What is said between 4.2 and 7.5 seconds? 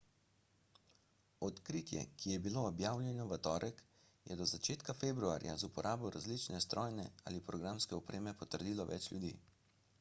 je do začetka februarja z uporabo različne strojne in